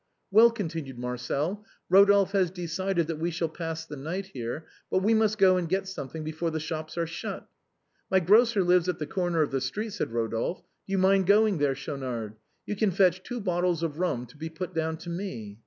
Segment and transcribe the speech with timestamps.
[0.31, 5.13] "Well," continued Marcel," Rodolphe has decided that we shall pass the night here, but we
[5.13, 7.47] must go and get some thing before the shops are shut.""
[8.09, 11.59] My grocer lives at the corner of the street," said Rodolphe." Do you mind going
[11.59, 12.33] there, Schaunard?
[12.65, 15.59] You can fetch two bottles of rum, to be put down to me."